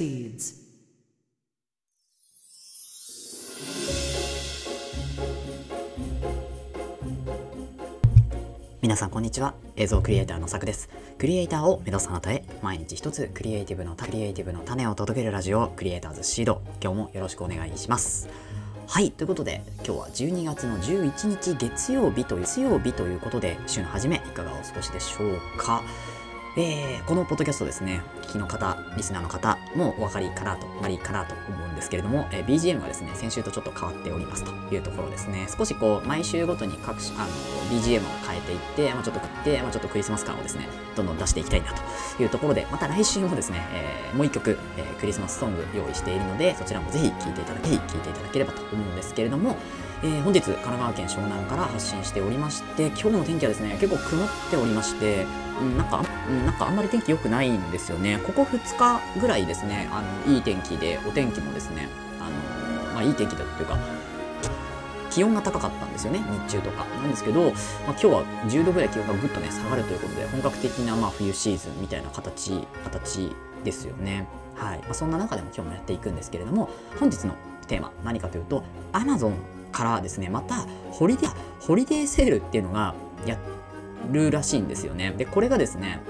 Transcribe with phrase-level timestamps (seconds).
[0.00, 0.54] proceeds.
[8.80, 9.54] 皆さんこんにちは。
[9.76, 10.88] 映像クリエイターのさくです。
[11.18, 16.62] クリエイターを目指すあなたへ毎日一つクリエイティブのクリエイティブの種を届けるラジオクリエイターズシード。
[16.82, 18.28] 今日もよろしくお願いします。
[18.88, 25.82] はいということで今日は12月の11日月曜日という月曜日ということで週の初めいかがお過ごしでしょうか？
[26.56, 36.98] えー、このポッドキャストですね、聞きの方、リスナーの方もお分かりかなと、お分りかなと思うんですけれども、えー、BGM がですね、先週とちょっと変わっておりますというところですね、少しこう、毎週ごとに各、あの、
[37.70, 49.56] BGM を変えていって、まあ、ちょっと食って、まあ、ちょっとクリスマス感をですね、どんどん出していきたいなというところで、また来週もですね、えー、もう一曲、えー、クリスマスソング用意しているので、そちらもぜひ聴いていただき、聴いていただければと思うんですけれども、
[50.02, 55.26] えー、本日神奈川県湘南から発信しておりまして今日の天気はですね結構曇っておりまして、
[55.60, 56.02] なんか、
[56.44, 58.18] なんかあんまり天気良くないんですよね。
[58.26, 61.88] ここ2日ぐらいですね、あの、いい天気で、お天気もですね、
[62.20, 62.24] あ
[62.88, 63.78] の、まあ、いい天気だっていうか、
[65.10, 66.84] 気温が高かったんですよね、日中とか。
[67.02, 67.52] なんですけど、まあ、
[67.88, 73.34] 今日は10度ぐらい気温がぐっとね、下がるということで、本格的なまあ冬シーズンみたいな形、形
[73.64, 74.26] ですよね。
[74.54, 74.78] はい。
[74.78, 77.34] まあ、そんな中でも今日もやっていくんですけれども、本日の
[77.66, 78.62] テーマ、何かというと、
[78.92, 79.34] Amazon
[79.72, 82.94] からですね、また、ホリデー、ホリデーセールっていうのが
[83.26, 83.59] やって
[84.10, 85.12] るらしいんですよね。
[85.16, 86.00] で、これがですね、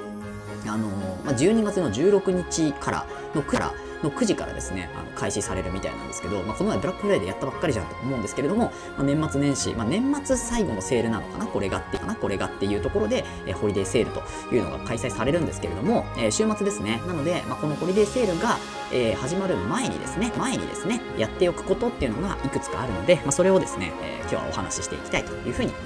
[0.66, 0.88] あの
[1.24, 17.02] まあ、12月の16日からの9からの9時からですね、あの開始されるみたいなんですけど、まあ、この前ブラックフライデーやったばっかりじゃんと思うんですけれども、まあ、年末年始、まあ、年末最後のセールなのかなこれがってかなこれがっていうところで、えー、ホリデーセールというのが開催されるんですけれども、えー、週末ですね。
[17.06, 18.56] なので、まあ、このホリデーセールが、
[18.92, 25.78] えー、始まる前にですね、前にですね、やっておくことっていうのがいくつかあるので、まあ、それをですね、え今日はお話ししていきたいというふうに思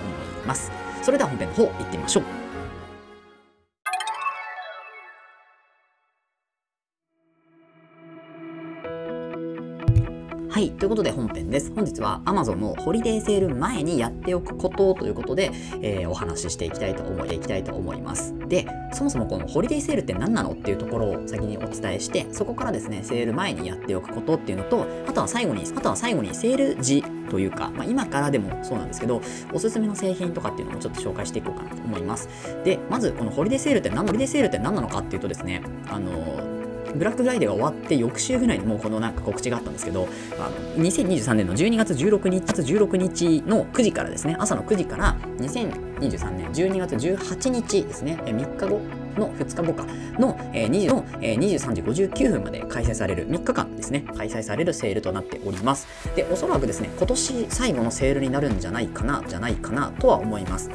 [0.44, 0.70] います。
[1.05, 2.24] それでは本編の方行ってみましょう。
[10.48, 10.70] はい。
[10.70, 11.75] ということで本編です。
[11.75, 15.50] 本日は Amazon のホリデーセール前にやっておくことということで、
[15.82, 18.34] えー、お話ししていきたいと思い、いきたいと思います。
[18.48, 32.28] で、そもそもこのホリデーセールって何なのっていうところを先にお伝えして、そこからですね、セール前にやっておくことっていうのと、あとは最後に、あとは最後にセール時というか、まあ、今からでもそうなんですけど、おすすめの製品とかっていうのもちょっと紹介していこうかなと思います。
[32.64, 36.54] で、まずこのホリデーセールって何、ホリデーセールって何なのかっていうとですね、あの
[36.94, 40.08] ブラックフライデーが終わって翌週ぐらいにもうこのなんか告知があったんですけど、
[40.38, 40.48] あ
[40.78, 48.80] の2023年の12月16日、16日の9時からですね、朝の9時から2023年12月18日ですね、3日後
[49.19, 49.86] の2日後か
[50.19, 55.86] の2の23時59分まで開催される3日間ですね、開催されるセールとなっております。
[56.14, 60.70] で、おそらくですね、今年最後のセールになるんじゃないかな、じゃないかなとは思います。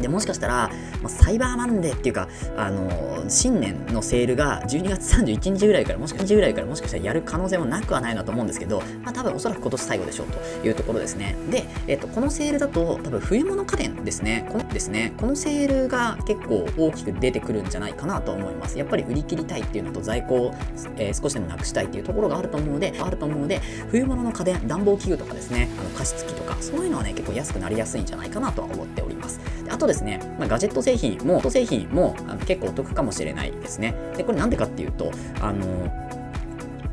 [0.00, 0.70] で、もしかしたら、
[1.02, 11.36] まあ、サイバーマンデーっていうか、あの、新年のセールが12月31日ぐらいから、もしかしたらぐらいからもしかしたらやる可能性もなくはないなと思うんですけど、まあ、多分おそらく今年最後でしょうというところですね。
[11.50, 14.46] で、えっと、このセールだと、多分冬物家電ですね。
[14.50, 18.78] このですね、このセールが結構大きく出てくるんじゃないかなと思います。
[18.78, 20.54] やっぱり売り切りたいっていうのと在庫を、
[20.96, 23.60] えー、少しでもなくしたいっていうところがあると思うので、あると思うので、
[23.90, 29.40] 冬物の家電、暖房器具とかですね、あの加湿器とか、そういうのはね、結構安くなりやすいんじゃないかなとは思っております。
[29.70, 33.94] あとですね、まあ、ガジェット製品も、製品もあの結構お得かもしれないですね。
[34.16, 35.10] で、これなんでかっていうと、
[35.40, 35.64] あの、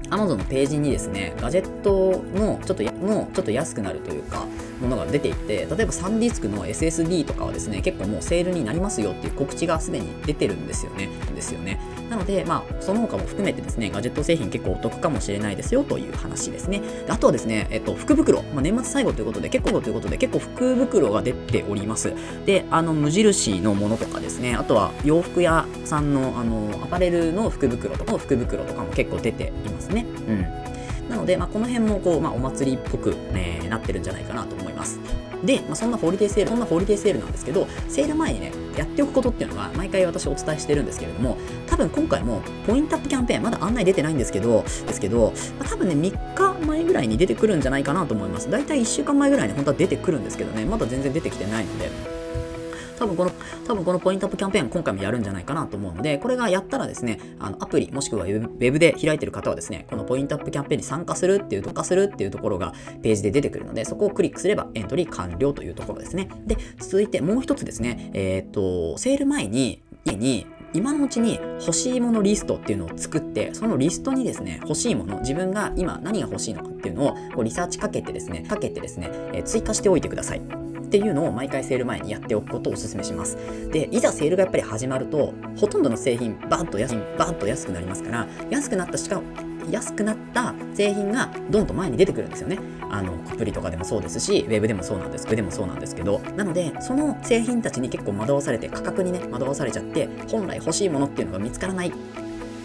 [0.10, 4.46] Amazon のページにですね、ガジェットのちょっとのちょっと安くなるというか、
[4.82, 11.10] ものが出ていて、例えばサンディスクの SSD とかはですね、結構もうセールになりますよっていう告知がすでに出てるんですよね。
[11.34, 11.80] ですよね。
[12.10, 16.82] なので、まあ、その他も含めてですね、ガジェット製品結構お得かもしれないですよという話ですね。
[17.08, 22.14] あとはですね、えっと、福袋、まあ、年末最後ということで、結構ということで、結構福袋が出ております。
[22.46, 30.06] で、あの、無印のものとかですね、あとは洋服屋さんの、あの、アパレルの福袋とかの福袋とかも結構出ていますね。
[30.28, 30.71] うん。
[31.12, 35.00] なので、まあ、この辺もこう、まあ、お祭りっぽく、ね、なってるんじゃないかなと思います。
[35.44, 41.38] で、まあ、そんなホリデーセール、そんなホリデーセールなんですけど、セール前にね、やっておくことっていうのが、毎回私お伝えしてるんですけれども、
[41.68, 48.50] 多分今回も、ポイントアップキャンペーン、まだ案内出てないんですけど、ですけど、まあ、多分ね、3日前ぐらいに出てくるんじゃないかなと思います。
[48.50, 51.90] だいたい1週間前ぐらいに本当は出てくるんですけどね、まだ全然出てきてないので、
[53.02, 53.32] 多分この、
[53.66, 66.30] 多分このポイントアップキャンペーン今回もやるんじゃないかなと思うので、これがやったらですね、あのアプリもしくはウェブで開いてる方はですね、このポイントアップキャンペーンに参加するっていう、参加するっていうところがページで出てくるので、そこをクリックすればエントリー完了というところですね。
[66.46, 80.61] で、続いてもう一つですね、えっ、と、セール前に、家に今のうちに欲しいものリストっていうのを作って、そのリストにですね、欲しいもの、自分が今何が欲しいのかっていうのをこうリサーチかけてですね、かけてですね、えー、追加しておいてください。
[80.92, 83.38] っていうのを毎回セール前にやっておくことをお勧めします。
[83.72, 89.22] で、いざセールがやっぱり始まると、ほとんどの製品、バンと安バンと安くなりますから、安くなったしか
[89.70, 92.60] 安くなった製品がどんと前に出てくるんですよね。
[92.90, 101.94] あのアプリとかでもそうですし、ウェブでもそうなんです、ウェブでもそうなんですけど、なので、その製品たちに結構惑わされて、価格にね、惑わされちゃって、本来欲しいものっていうのが見つからない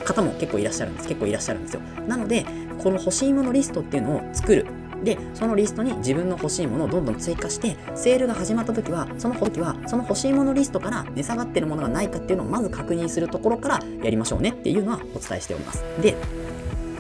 [0.05, 1.06] 方も結構いらっしゃるんです。
[1.06, 1.81] 結構いらっしゃるんですよ。
[2.08, 2.44] なので、
[2.82, 4.67] この欲しいものリストっていうのを作る。
[5.06, 15.85] で、そのリストに自分の欲しいものをどんどん追加して、セールが始まった時は、その時は、その欲しいものリストから値下がってるものがないかっていうのをまず確認するところからやりましょうねっていうのはお伝えしております。
[16.03, 16.17] で、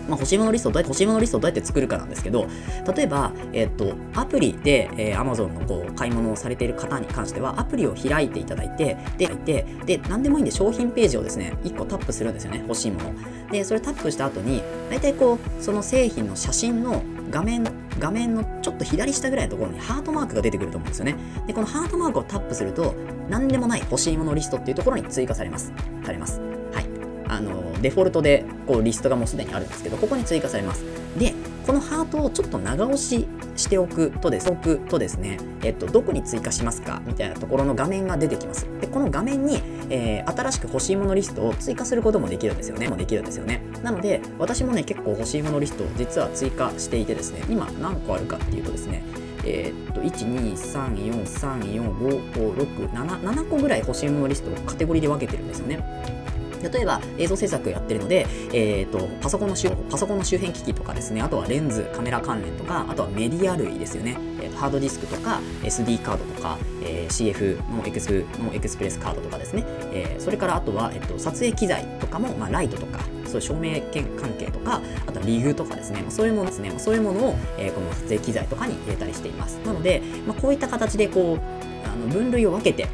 [0.08, 2.46] まあ、欲しいものリストをどうやって、欲しいものリストをどうやって作るかなんですけど、
[2.94, 13.14] 例えば、えっ、と、アプリで、えー、Amazon のこう買い物をされている方に関しては、アプリを開いていただいて、で、で、で何でもいいんで商品ページをですね、1個タップするんですよね、欲しいもの。
[13.50, 17.64] で、それタップした後に、大体こう、その製品の写真の画面、
[17.98, 21.16] 画面のちょっと左下ぐらいのところにハートマークが出てくると思うんですよね。
[21.46, 22.94] で、このハートマークをタップすると、
[23.28, 25.72] 何でもない欲しいものリストっていうところに追加されます。
[26.04, 26.40] されます。
[26.72, 26.86] はい
[27.28, 30.84] あのデフォルトでこうリストがもうすでにあるんですけどここに追加されます
[31.18, 31.34] で
[31.66, 33.26] このハートをちょっと長押し
[33.56, 37.02] しておくとです置くとですね、えっと、どこに追加しますか？
[37.04, 38.68] みたいなところの画面が出てきます。
[38.80, 39.60] でこの画面に、
[39.90, 42.88] えー、新しく欲しいものリストを追加することもできるんですよね。
[42.88, 43.62] もできるんですよね。
[43.82, 49.02] なので私もね結構欲しいものリストを実は追加していてですね今何個あるかっていうとですね
[49.44, 56.25] えー、っと、1、2、3、4、3、4、5、5、6、7、7個ぐらい欲しいものリストをカテゴリーで分けてるんですよね。
[56.70, 73.80] 例えば映像制作やってるので、えーと、パソコンの周パソコンの周辺機器とかですね、あとはレンズ、カメラ関連とか、あとはメディア類ですよね、えー、ハードディスクとか SD カードとか、えー、CF のエクスのエクスプレスカードとかですね、えー、それからあとは、えーと、撮影機材とかも、まあ、ライトとか、そういう照明
[74.20, 79.58] 関係とか、あとはリグとかですね、そういうものですね、そういうものを、え、この撮影機材とかに入れたりしています。
[79.64, 82.88] なので、ま、こういった形でこう、あの分類を分けて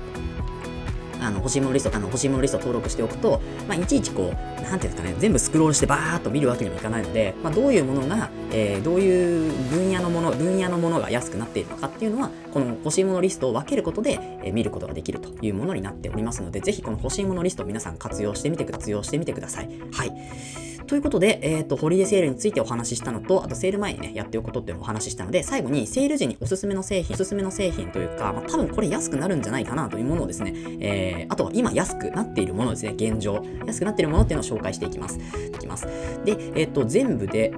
[1.33, 18.73] の欲しいものリスト、あの欲しいものリスト登録しておくと、まあ、いちいちこう、なんていうんですかね、全部スクロールしてバーっと見るわけにもいかないので、まあ、どういうものが、えー、どういう分野のもの、分野のものが安くなっているのかっていうのは、この欲しいものリストを分けることで、えー、見ることができるというものになっておりますので、ぜひこの欲しいものリストを皆さん活用してみてく。
[18.73, 19.69] 活用してみてください。
[19.93, 20.13] はい。
[20.87, 33.43] ということで、えっ、ー、と、ホリデーセールについてお話ししたのと、あとセール前にね、やっておくことっていうのをお話ししたので、最後にセール時におすすめの製品、おすすめの製品というか、まあ、多分これ安くなるんじゃないかなというものをですね、えー、あとは今安くなっているものですね、現状。
[33.67, 35.19] 安くなっているものっていうのを紹介していきます。
[35.19, 35.87] いきます。
[36.25, 37.53] で、えっ、ー、と、全部で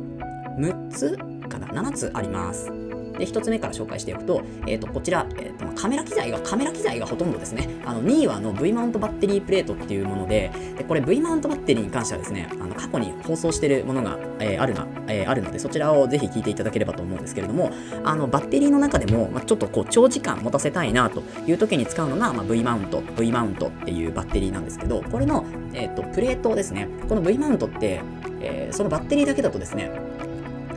[0.59, 1.17] 6つ
[1.49, 2.84] かな ?7 つあります。
[3.19, 7.69] で、1つ目から紹介しておくと、えっ、ー、と、こちら、えーと、カメラ機材が、カメラ機材がほとんどですね。
[7.85, 17.71] あの、2位はあの V マウントバッテリープレートっていうもので、でこれ V マウントバッテリーに関してはですね、あの過去に放送してるものが、えー、あるな、え、あるので、そちらをぜひ聞いていただければと思うんですけれども、
[18.05, 26.89] あの、バッテリーの中でも、まあ、ちょっとこう、長時間持たせたいなという時に使うのが、まあ、V マウント、V マウントっていうバッテリーなんですけど、これの、えっ、と、プレートですね。
[27.09, 28.01] この V マウントって、
[28.41, 29.91] えー、そのバッテリーだけだとですね、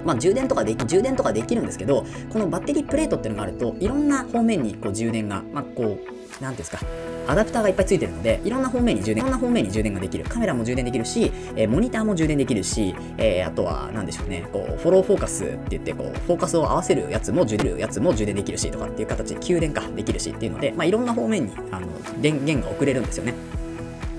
[0.07, 6.79] まあ、充電とかで充電とかできるんですけど、このバッテリープレートっていうのがあると、いろんな方面にこう充電が、まあ、こう、なんていうんですか、
[7.27, 10.23] アダプターがいっぱいついてるので、いろんな方面に充電、いろんな方面に充電ができる。
[10.23, 21.87] カメラも充電できるし、えー、モニターも充電できるし、えー、あとは、なんでしょうね、こう、フォローフォーカスって言って、こう、フォーカスを合わせるやつも充電、やつも充電できるし、とかっていう形で、給電化できるしっていうので、まあ、いろんな方面に、あの、
[22.21, 23.33] 電源が送れるんですよね。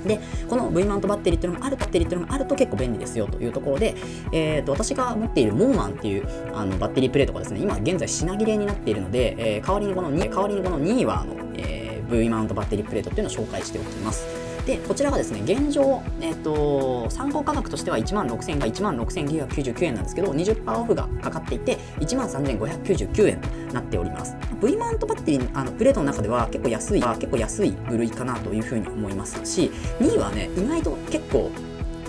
[0.07, 3.95] で、この V マウントバッテリーっていうのもあるバッテリーっていうのもあると結構便利ですよというところで、
[4.33, 14.38] えー、と私が持っているモーマンっていうあのバッテリープレートがですね、今現在品切れになっているので、えー、代わりにこの2、代わりにこの2はあの、えー、V マウントバッテリープレートっていうのを紹介しておきます。
[14.69, 24.37] で、こちらがですね、現状、えっ、ー、と、参考価格としては1万6000円が1万6999円なんですけど、20%オフがかかっていて、1万3599円となっております。
[24.63, 29.71] V マウントバッテリー、あのプレートの中では結構安い、結構安い部類かなというふうに思いますし、
[30.01, 31.51] 2位はね、意外と結構、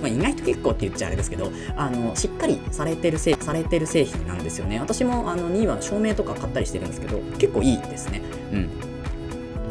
[0.01, 4.81] まあ、意外と結構って言っちゃあれですけど、あの、しっかりされてる製、されてる製品なんですよね。
[4.81, 8.21] 私も、あの、2位は照明とか買ったりしてるんですけど、結構いいですね。
[8.51, 8.88] うん。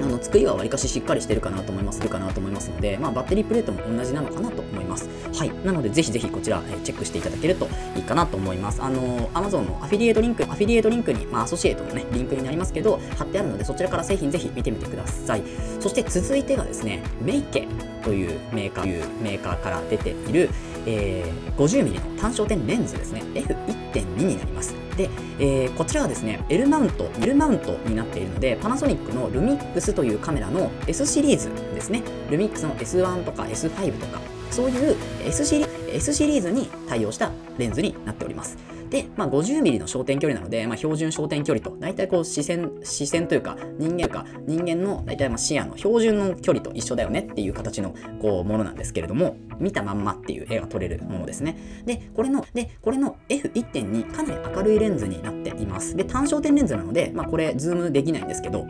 [0.00, 5.08] あの作りはわりかししっかりしてるかなと思いまするかなと思いますので、まあ、バッテリープレートも同じなのかなと思います。
[5.34, 5.52] はい。
[5.64, 8.82] なので、ぜひぜひこちら、えチェックしていただけるといいかなと思います。
[8.82, 15.42] あの、Amazon のアフィリエイトリンク、アフィリエイトリンクに、まあ、アソシエイトのね、リンクになりますけど、貼ってあるので、そちらから製品ぜひ見てみてください。
[15.80, 17.66] そして続いてがですね、メイケ
[18.04, 20.50] というメーカー、いうメーカーから出ている、
[20.86, 24.74] えー、50mm の単焦点レンズですね、F1.2 になります。
[24.98, 38.58] で、えー、こちらはですね、L マウント、L マウントになっているので、パナソニックのルミックスというカメラの S シリーズですね、ルミックスの S1 とか S5 とか、そういう S シリ S シリーズに対応したレンズになっております。
[38.90, 51.56] で、まあ、50mm の焦点距離なので、まあ、標準焦点距離と、大体こう視線、視線というか、人間か、人間の大体まあ視野の標準の距離と一緒だよねっていう形のこうものなんですけれども、見たまんまっていう絵が撮れるものですね。
[51.84, 55.96] で、これの、で、これの F1.2、かなり明るいレンズになっています。
[55.96, 58.66] で、単焦点レンズなので、まあ、これ、ズームできないんですけど、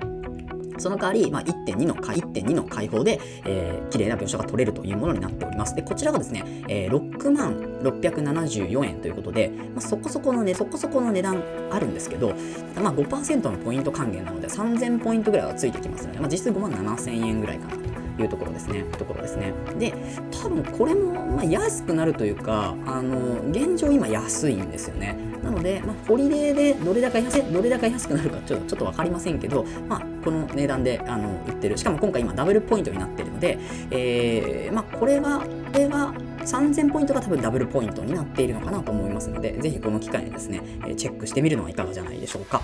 [0.78, 5.74] その代わり、まあ、1.2の1.2の開放で、えー、綺麗な描写が撮れるというものになっております。
[5.74, 12.34] で、こちらがですね、えー、6万674円ということで、まあ、そこそこのね、そこそこの値段あるんですけど、
[12.82, 18.84] まあ、5%のポイント還元なので3000ポイントぐらいはついてきますので、まあ、実質5万7000円ぐらいかなというところですね。
[18.98, 19.52] ところですね。
[19.78, 19.94] で、
[20.42, 25.16] 多分これも、まあ、安くなるというか、あの、現状今安いんですよね。
[25.42, 31.78] なので、まあ、ホリデーでどれだけ安どれだけ安くなるかちょっと分かりませんけど、まあ、この値段であの売ってる。
[31.78, 33.58] しかも今回今ダブルポイントになってるので、
[33.90, 35.40] えー、まあ、これは、
[35.72, 36.14] これは、
[36.48, 40.62] 3000ポイントが多分ダブルポイントになっているのかなと思いますので、ぜひこの機会にですね、
[40.96, 42.62] チェックしてみるのはいかがじゃないでしょうか。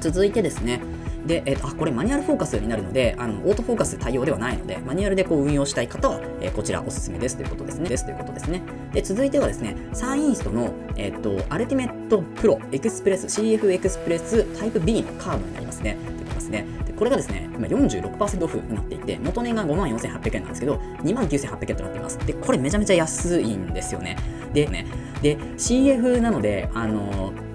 [0.00, 0.80] 続いてですね、
[1.26, 7.88] で、えー、あ、これマニュアルフォーカスになるので、あの、オートフォーカス対応ではないので、マニュアルでこう運用したい方は、えー、こちらおすすめですということですね。
[7.88, 8.62] ですということですね。
[8.92, 15.96] で、続いてはですね、サインストの、えっ、と、アルティメットプロエクスプレス、CF エクスプレスタイプ B のカードになりますね。
[16.18, 16.64] できますね。
[16.86, 22.18] で、これがですね、今46%オフになっていて、元値が54,800円なんですけど、29,800円となっています。
[22.26, 24.16] で、これめちゃめちゃ安いんですよね。
[24.52, 24.86] でね、
[25.22, 27.49] で、CF なので、あのー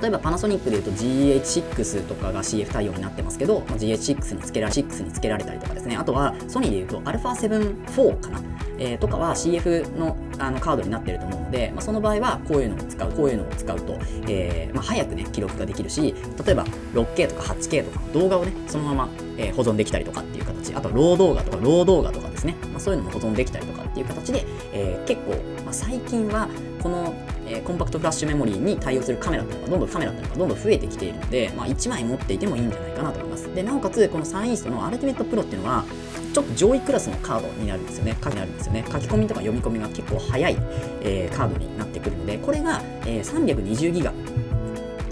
[0.00, 5.96] 例えばパナソニックでいうと GH6 とかが CF 対応になってますけど、ま GH6 につけられ6につけられたりとかですね。
[5.96, 8.40] あとはソニーでいうと α7-4 かな、
[8.78, 13.96] えー、とかは CF のあのカードになってると思うので、まあ、その場合はこういうのを使うこういうのを使うと、
[14.26, 16.12] えーまあ、早くね記録ができるし
[16.44, 20.74] 例えば 6K とか 8K とかの動画をねそのまま、えー、保存できたりとかっていう形。
[20.74, 25.34] あとロー動画とかロー動画とかですね、まあ、そういうのも保存できたりとかっていう形で、え、結構、
[25.64, 26.48] ま、最近は
[26.82, 27.14] この
[27.46, 33.54] えー、コンパクトフラッシュメモリーに対応するカメラっていうのがどんどんカメラっていうのがどんどん増えてきているので、まあ、1枚持っていてもいいんじゃないかなと思います。
[33.54, 35.84] で、なおかつ、このサンイーストのアルティメットプロっていうのは、
[36.32, 38.16] ちょっと上位クラスのカードになるんですよね。
[38.20, 38.84] カードになるんですよね。
[38.90, 40.56] 書き込みとか読み込みが結構早い、
[41.02, 44.12] えー、カードになってくるので、これが、えー、320ギガ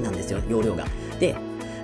[0.02, 0.84] なんですよ、容量が。
[1.20, 1.36] で、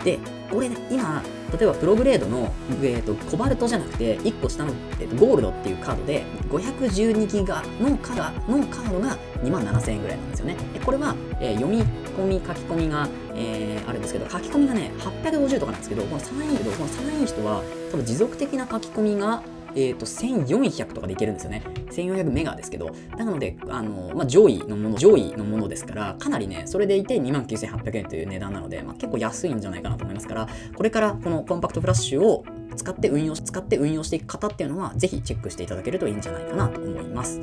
[0.04, 0.18] で、
[0.50, 2.52] これ、ね、今、例えばプログレードの、
[2.82, 10.56] えーと、コバルトじゃなくて1個下の、えーと、ゴールドっていうカードで512ギガのカーのカードが2万7000円ぐらいなんですよね。
[10.74, 11.82] でこれは、えー、読み
[12.18, 19.42] 込み書き込みが、えー、あるんですけど書き込みがね850とかなんですけどこの3インドこの3イン人は多分持続的な書き込みが
[19.74, 21.62] えーと、1400とかでいけるんですよね。
[21.90, 22.90] 1400メガですけど。
[23.16, 32.44] なので、あのまあ、上位のもの、上位のものですから、かなりね、それでいて29,800円という値段なので、まあ、結構安いんじゃないかなと思いますから、これからこのコンパクトフラッシュを
[32.76, 37.40] 使って運用使って運用していく方っていうのは、ぜひチェックしていただけるといいんじゃないかなと思います。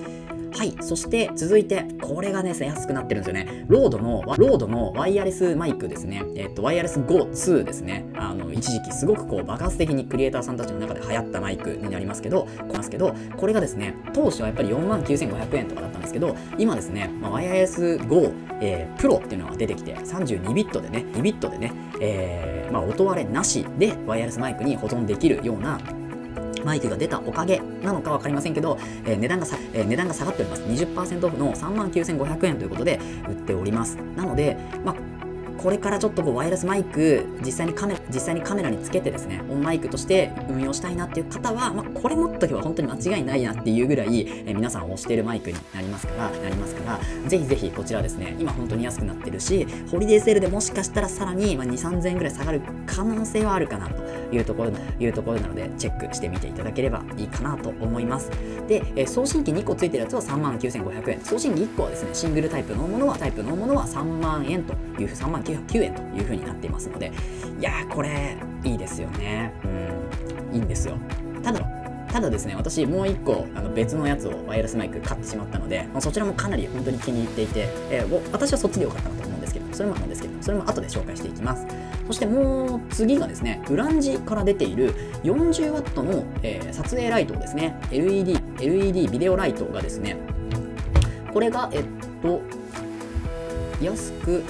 [0.57, 0.73] はい。
[0.79, 3.65] そして続いて、これがね、安くなってるんですよね。
[3.67, 6.23] ロードの、ロードのワイヤレスマイクですね。
[6.35, 8.05] えっと、ワイヤレス GO2 ですね。
[8.15, 18.31] あの、一時期すごくこう爆発的にクリエイターさんたちの中で流行ったマイクになりますけど、こますけど、これがですね、当初はやっぱり4万9500円とかだったんですけど、今ですね、まあ、ワイヤレス GO、
[18.61, 25.79] えー、プロっていうのが出てきて、32ビットでね、2ビットでね、えー、まあ、音割れなしでワイヤレスマイクに保存できるような
[26.65, 30.63] マイクが出たおかげなのか分かりませんけど、えー、値段がさ、えー、値段が下がっております。
[30.63, 33.95] 20%オフの3万9500円ということで売っております。
[34.15, 35.14] なので、まあ
[35.57, 58.29] これからちょっとこうワイヤレスマイク実際にカメ実際にカメラにつけてですねオンマイクとして運用したいなっていう方は、まあ、これ持っとけば本当に間違いないなっていうぐらい、え皆さん推しているマイクになりますからなりますからぜひぜひこちらですね今本当に安くなってるしホリデーセールでもしかしたらさらに、ま2 3 0 0 0円ぐらい下がる可能性はあるかなというところいうところなのでチェックしてみていただければいいかなと思います。
[58.67, 61.21] で、え送信機2個ついてるやつは3万9500円。
[61.21, 67.11] 送信機1個はですねシングルタイプのものはタイプのものは3万円という3万909円というふうになっていますので、
[67.59, 69.53] いやー、これ、いいですよね。
[69.63, 70.97] うん、いいんですよ。
[71.43, 71.61] ただ、
[72.15, 81.67] ただですね、私もう一個あの別のやつをワイヤレスマイク買ってしまったので、ま、そちらもかなり本当に気に入っていて、えー、私はそっちでよかったなと思うんですけど、それもあるんですけど、それも後で紹介していきます。
[82.07, 90.15] そしてもう次がですね、グランジから出ている 40W の、えー、撮影ライトですね、LED、LED ビデオライトがですね、
[91.33, 91.83] これが、えっ
[92.21, 92.41] と、
[93.81, 94.41] 安く、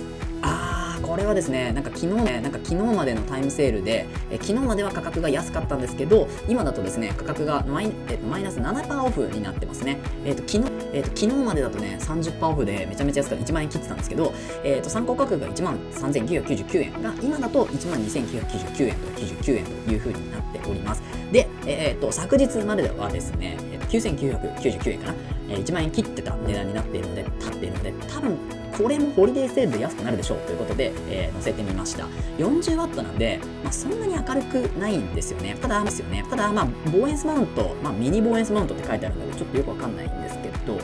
[1.16, 9.98] これはですね、なんか昨日ね、なんか昨日までのタイムセールで、え昨日までは価格が安かったんですけど、今だとですね、価格がマイ,、えー、とマイナス7%オフになってますね。
[10.26, 14.34] えっ、ー、と昨日、えーと、昨日までだとね、30%オフでめちゃめちゃ安かった、1万円切ってたんですけど、
[14.66, 21.02] えっ、ー、と参考価格が1万3999円が、今だと1万2999円と99円という風になっております。
[21.32, 23.56] で、えっ、と昨日まではですね、
[23.88, 25.14] 9999円かな。
[25.48, 28.38] えー、1万円切ってた値段になっているので、立っているので、多分
[28.78, 32.08] これもホリデーセールで安くなるでしょうということで、えー、載せてみました。
[32.38, 35.58] 40W なんで、まあ、そんなに明るくないんですよね。
[35.62, 36.26] ただ、ですよね。
[36.30, 40.78] ただ、まあ、防炎スマウント、まあ、ミニ防炎スマウントって書いてあるので、ちょっとよくわかんないんですけど、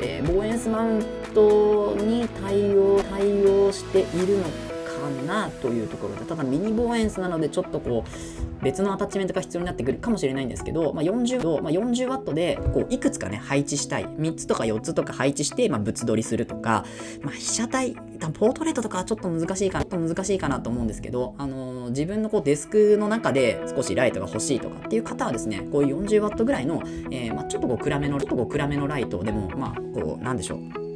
[0.00, 4.67] えー、防炎スマウントに対応、対応しているのか
[4.98, 16.84] かなというところで、ただミニ防煙スなので、ちょっとこう、別のアタッチメントが必要になってくるかもしれないんですけど、まあ、40度、まあ、40ワットでこういくつかね配置したい3つとか4つとか配置して、まあ、物撮りするとか、
[17.22, 30.87] まあ、被写体ポートレートとかはちょっと難しいかなと難しいかなと思うんですけど、あのー、自分のこうデスクの中で少しライトが欲しいとかっていう方はですねこういう40ワットぐらいの、えーまあ、ちょっとこう暗めのちょっとこう暗めのライトでもまあこうなんでしょう。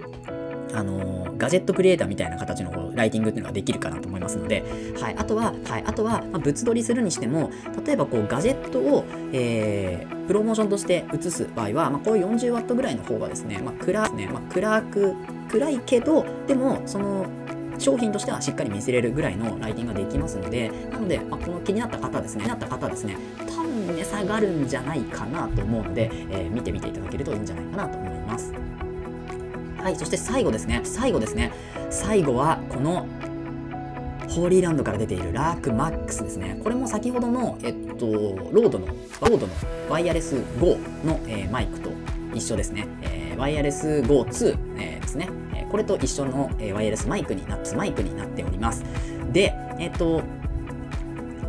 [0.75, 4.65] あのガジェットクリエイターみたいな形のこうライティングっていうのができるかなと思いますので、
[5.01, 7.51] はい、あとは、はい、あとは、まあ、物撮りするにしても、
[7.85, 15.15] 例えばこうガジェットを、えー、プロモーションとして映す場合は、まあ、こういう 40W ぐらいの方がですね、まあ、暗ね、まあ、暗く、
[15.51, 17.27] 暗いけど、でも、その、
[17.79, 28.53] 商品としてはしっかり見せれるぐらいのライティングができますので、なので、まあ、この気になった方ですね、気になった方ですね、多分値下がるんじゃないかなと思うので、えー、見てみていただけるといいんじゃないかなと思います。
[29.83, 30.81] はい、そして最後ですね。
[30.85, 31.53] 最後ですね。
[31.91, 33.07] 最後はこの
[34.29, 36.59] ホーリーランドから出ているラークマックスですね。
[36.63, 39.53] これも先ほどの、えっと、ロードの、ロードの
[39.91, 41.91] ワイヤレス GO の、えー、マイクと
[42.33, 42.87] 一緒ですね。
[43.03, 45.29] えー、ワイヤレス GO2、えー、ですね。
[45.69, 48.85] これと一緒の、えワイヤレスマイクになマイクになっております。
[49.33, 50.23] で、えっと、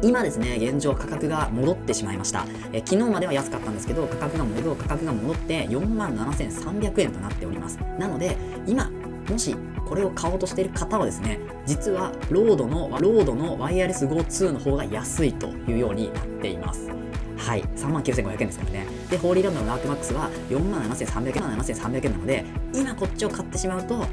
[0.04, 2.46] 今ですね、現状価格が戻ってしまいました。
[2.74, 7.78] え昨日までは安かったんですけど、価格が戻る価格が戻って4万7300円となっております。
[7.98, 8.36] なので、
[8.68, 8.92] 今、
[9.30, 9.56] もし
[9.88, 16.90] これを買おうとしている方はですね、実はロードの、ロードのワイヤレス GO2 の方が安いというようになっています。
[17.38, 18.86] はい、3万9500円ですからね。
[19.10, 24.06] で、ホーリーランドのラークマックスは4万7300円、7300円なので、今こっちを買ってしまうと、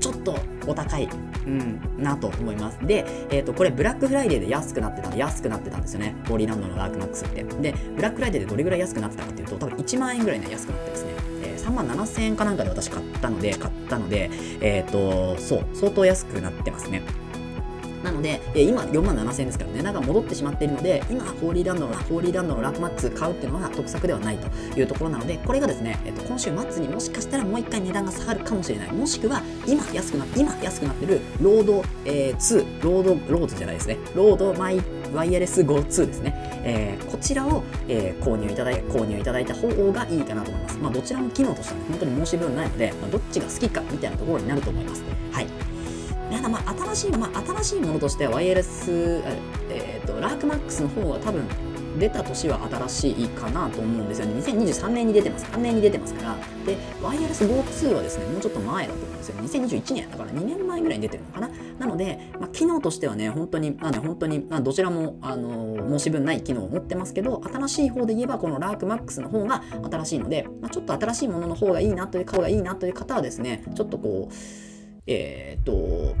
[0.00, 1.08] ちょっとお高い、
[1.46, 2.78] うん、なと思います。
[2.86, 6.14] で、えっ、ー、と、これブラックフライデーで安くなってた安くなってたんですよね。
[6.28, 7.42] ホーリーランドのラークマックスって。
[7.42, 11.10] で、ブラックフライデーでどれぐらい安くなってたかっていうと、多分1万円ぐらいね、安くなってですね。
[11.42, 14.30] えー、3万7000円かなんかで私買ったので、買ったので、
[14.60, 17.02] えっ、ー、と、そう、相当安くなってますね。
[18.08, 28.92] なので、え今4万7000円ですから値段が戻ってしまっているので、今、ホーリーランドの、ホーリーランドのラークマックス買うっていうのは得策ではないというところなので、これがですね、えっと、今週末にもしかしたらもう一回値段が下がるかもしれない。
[28.92, 34.80] もしくは、今安くな、今安くなってるロード、えー、2、ロード、ロードじゃないですね、ロードマイ
[35.12, 36.34] ワイヤレス GO2 ですね。
[36.64, 40.78] えー、こちらを、えー、購入いただい購入いただいた方がいいかなと思います。
[40.78, 45.02] まあ、どちらも機能としては、ね、本当に申し分ないので、まあ、どっちが好きかみたいなところになると思います。
[45.32, 45.77] はい。
[46.30, 49.22] ただまあ新しい、まあ、新しいものとしてはワイヤレス、
[49.70, 51.44] えーと、ラークマックスの方が多分
[51.98, 54.40] 出た年は新しいかなと思うんですよね。
[54.40, 55.44] 2023年に出てます。
[55.46, 56.36] 3年に出てますから。
[56.64, 59.36] で、ワイヤレス GO2 はですね、もうちょっと前だと思うんですよ。
[59.36, 61.50] 2021年だから2年前ぐらいに出てるのかな。
[61.78, 74.67] なので、まあ、機能としてはね、本当に、まあね、本当に、まあ、どちらも、あのー、申し分ない機能を持ってますけど、新しい方で言えば、このラークマックスの方が新しいので、まあ、ちょっと新しいものの方がいいなという、方がいいなという方はですね、ちょっとこう、
[75.08, 76.14] えー、っと、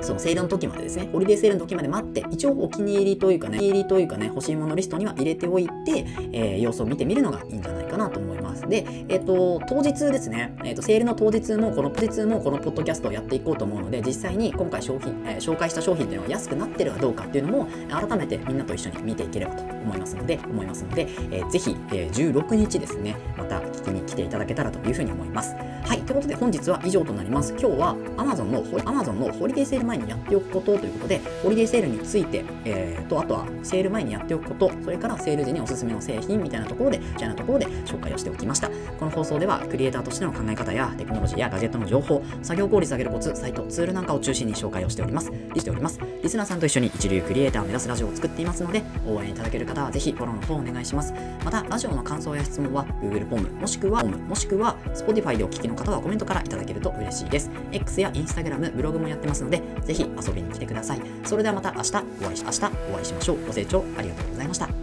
[0.00, 8.31] そのセールの時までですね、ホリデーセールの時まで待って、一応お気に入りというかね、お気に入りというかね、欲しいものリストには入れておいて、えー、様子を見てみるのがいいんじゃないかなと思います。
[8.68, 25.54] で、えっ、ー、と、当日ですね、えっ、ー、と、セールの当日も、この当日もこのポッドキャストをやっていこうと思うので、実際に今回商品、え紹介した商品っていうのは安くなってるかどうかっていうのも、改めてみんなと一緒に見ていければと思いますので、思いますので、えー、ぜひ、え16日ですね、また聞きに来ていただけたらというふうに思います。
[25.84, 27.52] はい、ということで本日は以上となります。
[27.58, 38.68] 今日は Amazon の Amazon のホリデーセール前にやっておくことということで、ホリデーセールについて、えー、と、あとはセール前にやっておくこと、それからセール時におすすめの製品みたいなところで、みたいなところで紹介をしておきますました。
[38.68, 45.32] この放送では、クリエイターとしての考え方やテクノロジーやガジェットの情報、作業効率上げるコツ、サイト、ツールなんかを中心に紹介をしております。
[45.62, 45.98] しております。
[46.22, 51.14] リスナーさんと一緒に一流クリエイターを目指すラジオを作っていますので、応援いただける方はぜひフォローの方お願いします。
[51.44, 57.50] また、ラジオの感想や質問は Google フォーム、もしくは、もしくは Spotify でお聞きの方はコメントからいただけると嬉しいです。
[57.72, 61.00] X や Instagram、ブログもやってますので、ぜひ遊びに来てください。
[61.24, 63.46] それではまた明日お会いし、明日お会いしましょう。
[63.46, 64.81] ご清聴ありがとうございました。